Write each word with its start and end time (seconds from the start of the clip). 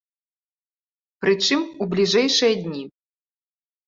Прычым, 1.25 1.61
у 1.85 1.87
бліжэйшыя 1.91 2.53
дні. 2.65 2.81